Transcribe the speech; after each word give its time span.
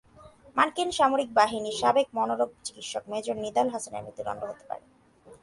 মার্কিন 0.57 0.89
সামরিক 0.97 1.29
বাহিনীর 1.39 1.79
সাবেক 1.81 2.07
মনোরোগ 2.17 2.49
চিকিৎসক 2.65 3.03
মেজর 3.11 3.35
নিদাল 3.43 3.67
হাসানের 3.73 4.03
মৃত্যুদণ্ড 4.05 4.41
হতে 4.49 4.63
পারে। 4.69 4.83